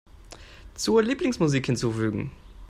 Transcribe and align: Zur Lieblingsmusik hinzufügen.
Zur 0.73 1.03
Lieblingsmusik 1.03 1.67
hinzufügen. 1.67 2.31